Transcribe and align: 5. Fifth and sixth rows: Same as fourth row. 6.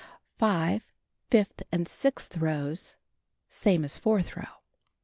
5. 0.39 0.81
Fifth 1.29 1.61
and 1.71 1.87
sixth 1.87 2.35
rows: 2.39 2.97
Same 3.49 3.85
as 3.85 3.99
fourth 3.99 4.35
row. 4.35 4.41
6. 4.45 4.51